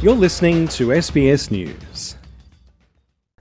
[0.00, 2.14] You're listening to SBS News.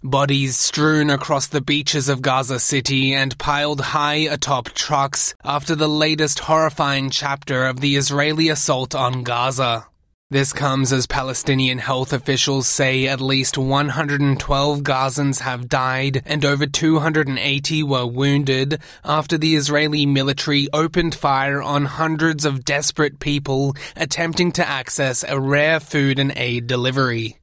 [0.04, 5.88] Bodies strewn across the beaches of Gaza City and piled high atop trucks after the
[5.88, 9.86] latest horrifying chapter of the Israeli assault on Gaza.
[10.30, 16.68] This comes as Palestinian health officials say at least 112 Gazans have died and over
[16.68, 24.52] 280 were wounded after the Israeli military opened fire on hundreds of desperate people attempting
[24.52, 27.38] to access a rare food and aid delivery.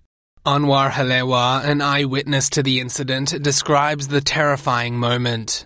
[0.45, 5.64] Anwar Halewa, an eyewitness to the incident, describes the terrifying moment.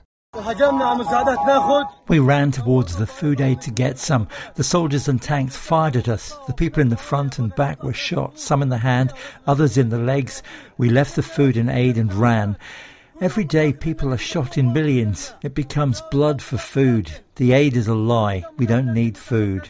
[2.07, 4.29] We ran towards the food aid to get some.
[4.55, 6.37] The soldiers and tanks fired at us.
[6.47, 9.13] The people in the front and back were shot, some in the hand,
[9.47, 10.43] others in the legs.
[10.77, 12.57] We left the food and aid and ran.
[13.21, 15.35] Every day people are shot in millions.
[15.43, 17.11] It becomes blood for food.
[17.37, 18.45] The aid is a lie.
[18.59, 19.69] We don't need food.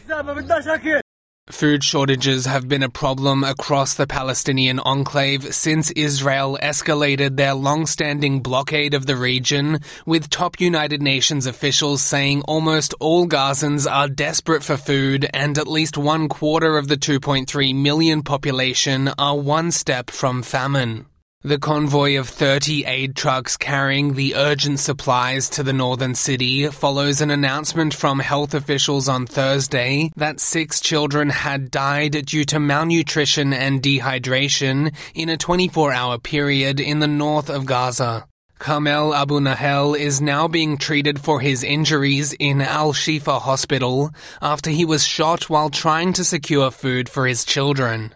[1.51, 8.41] Food shortages have been a problem across the Palestinian enclave since Israel escalated their long-standing
[8.41, 14.63] blockade of the region, with top United Nations officials saying almost all Gazans are desperate
[14.63, 20.11] for food and at least one quarter of the 2.3 million population are one step
[20.11, 21.08] from famine.
[21.43, 27.21] The convoy of 30 aid trucks carrying the urgent supplies to the northern city follows
[27.21, 33.53] an announcement from health officials on Thursday that six children had died due to malnutrition
[33.53, 38.27] and dehydration in a 24 hour period in the north of Gaza.
[38.59, 44.71] Kamel Abu Nahel is now being treated for his injuries in Al Shifa Hospital after
[44.71, 48.13] he was shot while trying to secure food for his children.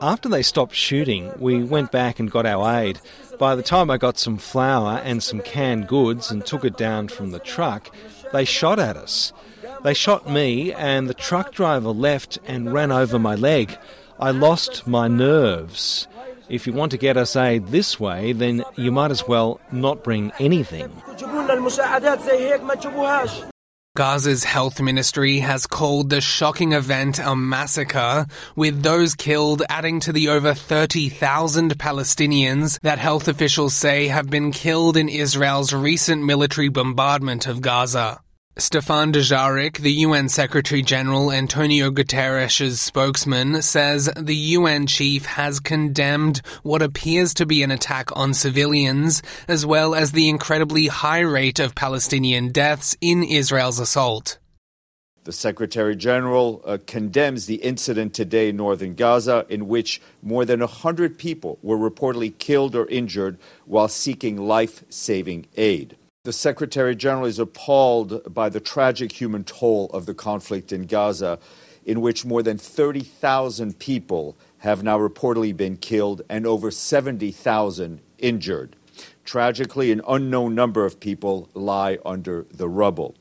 [0.00, 2.98] After they stopped shooting, we went back and got our aid.
[3.38, 7.08] By the time I got some flour and some canned goods and took it down
[7.08, 7.94] from the truck,
[8.32, 9.32] they shot at us.
[9.82, 13.76] They shot me, and the truck driver left and ran over my leg.
[14.18, 16.08] I lost my nerves.
[16.48, 20.02] If you want to get us aid this way, then you might as well not
[20.02, 20.90] bring anything.
[23.94, 28.24] Gaza's health ministry has called the shocking event a massacre,
[28.56, 34.50] with those killed adding to the over 30,000 Palestinians that health officials say have been
[34.50, 38.21] killed in Israel's recent military bombardment of Gaza.
[38.58, 46.42] Stefan Dujarric, the UN Secretary General Antonio Guterres' spokesman, says the UN chief has condemned
[46.62, 51.58] what appears to be an attack on civilians, as well as the incredibly high rate
[51.60, 54.38] of Palestinian deaths in Israel's assault.
[55.24, 60.60] The Secretary General uh, condemns the incident today in northern Gaza, in which more than
[60.60, 65.96] 100 people were reportedly killed or injured while seeking life saving aid.
[66.24, 71.40] The Secretary General is appalled by the tragic human toll of the conflict in Gaza,
[71.84, 78.76] in which more than 30,000 people have now reportedly been killed and over 70,000 injured.
[79.24, 83.16] Tragically, an unknown number of people lie under the rubble.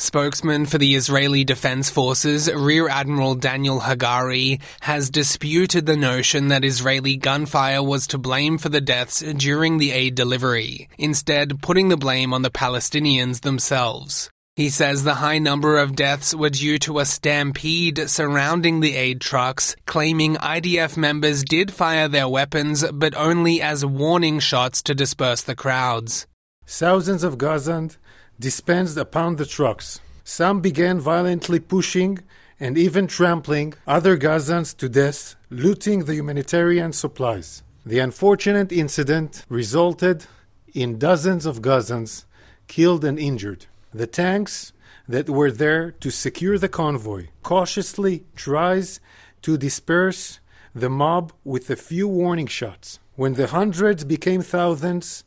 [0.00, 6.64] Spokesman for the Israeli Defense Forces, Rear Admiral Daniel Hagari, has disputed the notion that
[6.64, 11.98] Israeli gunfire was to blame for the deaths during the aid delivery, instead putting the
[11.98, 14.30] blame on the Palestinians themselves.
[14.56, 19.20] He says the high number of deaths were due to a stampede surrounding the aid
[19.20, 25.42] trucks, claiming IDF members did fire their weapons, but only as warning shots to disperse
[25.42, 26.26] the crowds.
[26.66, 27.98] Thousands of Gazans
[28.40, 30.00] dispensed upon the trucks.
[30.24, 32.18] Some began violently pushing
[32.58, 37.62] and even trampling other Gazans to death, looting the humanitarian supplies.
[37.84, 40.26] The unfortunate incident resulted
[40.74, 42.24] in dozens of Gazans
[42.66, 43.66] killed and injured.
[43.92, 44.72] The tanks
[45.08, 49.00] that were there to secure the convoy cautiously tries
[49.42, 50.40] to disperse
[50.74, 53.00] the mob with a few warning shots.
[53.16, 55.24] When the hundreds became thousands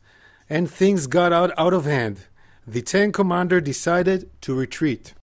[0.48, 2.26] and things got out, out of hand,
[2.66, 5.14] the tank commander decided to retreat.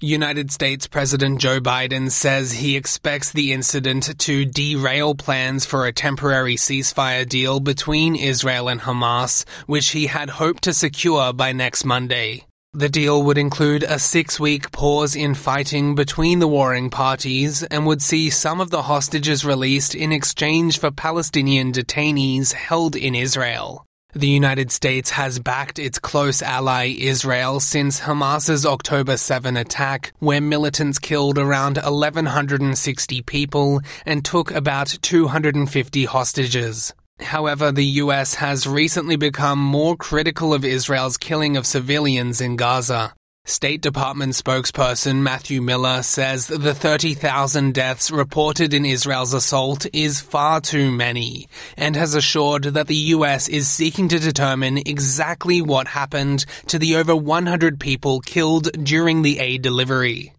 [0.00, 5.92] United States President Joe Biden says he expects the incident to derail plans for a
[5.92, 11.84] temporary ceasefire deal between Israel and Hamas, which he had hoped to secure by next
[11.84, 12.44] Monday.
[12.74, 17.84] The deal would include a six week pause in fighting between the warring parties and
[17.86, 23.84] would see some of the hostages released in exchange for Palestinian detainees held in Israel.
[24.18, 30.40] The United States has backed its close ally Israel since Hamas's October 7 attack, where
[30.40, 36.92] militants killed around 1,160 people and took about 250 hostages.
[37.20, 43.14] However, the US has recently become more critical of Israel's killing of civilians in Gaza.
[43.48, 50.60] State Department spokesperson Matthew Miller says the 30,000 deaths reported in Israel's assault is far
[50.60, 56.44] too many and has assured that the US is seeking to determine exactly what happened
[56.66, 60.34] to the over 100 people killed during the aid delivery.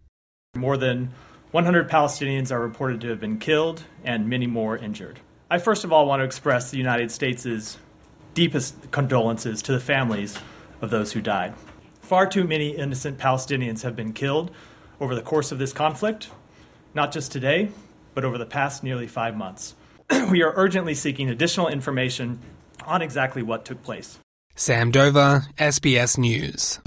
[0.55, 1.09] More than
[1.49, 5.19] 100 Palestinians are reported to have been killed and many more injured.
[5.49, 7.79] I first of all want to express the United States'
[8.35, 10.37] deepest condolences to the families
[10.79, 11.55] of those who died.
[12.09, 14.49] Far too many innocent Palestinians have been killed
[14.99, 16.31] over the course of this conflict,
[16.95, 17.69] not just today,
[18.15, 19.75] but over the past nearly five months.
[20.31, 22.39] we are urgently seeking additional information
[22.83, 24.17] on exactly what took place.
[24.55, 26.79] Sam Dover, SBS News.